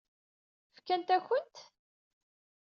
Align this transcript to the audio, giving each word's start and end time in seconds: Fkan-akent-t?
Fkan-akent-t? 0.75 1.55